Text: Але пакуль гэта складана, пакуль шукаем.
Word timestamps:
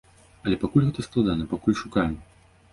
Але 0.45 0.55
пакуль 0.63 0.87
гэта 0.87 1.05
складана, 1.09 1.47
пакуль 1.55 1.79
шукаем. 1.85 2.19